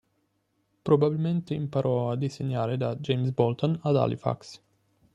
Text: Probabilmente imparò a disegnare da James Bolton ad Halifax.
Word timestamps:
Probabilmente 0.83 1.53
imparò 1.53 2.09
a 2.09 2.15
disegnare 2.15 2.75
da 2.75 2.95
James 2.95 3.29
Bolton 3.29 3.77
ad 3.83 3.95
Halifax. 3.97 4.59